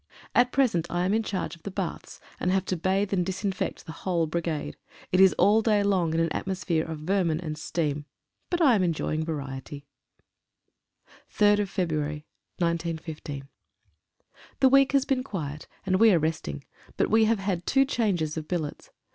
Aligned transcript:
At 0.33 0.51
present 0.51 0.87
I 0.89 1.05
am 1.05 1.13
in 1.13 1.21
charge 1.21 1.55
of 1.55 1.61
the 1.61 1.69
baths, 1.69 2.19
and 2.39 2.49
have 2.51 2.65
to 2.65 2.75
bathe 2.75 3.13
and 3.13 3.23
disinfect 3.23 3.85
the 3.85 3.91
whole 3.91 4.25
brigade. 4.25 4.75
It 5.11 5.19
is 5.21 5.33
all 5.33 5.61
day 5.61 5.83
long 5.83 6.15
in 6.15 6.19
an 6.19 6.31
atmosphere 6.33 6.83
of 6.85 7.01
vermin 7.01 7.39
and 7.39 7.55
steam. 7.55 8.05
I 8.59 8.73
am 8.73 8.81
enjoying 8.81 9.23
variety. 9.23 9.85
28 11.37 11.55
VARIED 11.55 11.59
EXPERIENCES. 11.59 12.23
3/2/15. 12.59 13.43
HE 14.59 14.65
week 14.69 14.91
has 14.93 15.05
been 15.05 15.23
quiet, 15.23 15.67
as 15.85 15.93
we 15.97 16.11
are 16.11 16.17
resting, 16.17 16.63
but 16.97 17.11
we 17.11 17.25
have 17.25 17.37
had 17.37 17.67
two 17.67 17.85
changes 17.85 18.35
of 18.35 18.47
billets. 18.47 18.89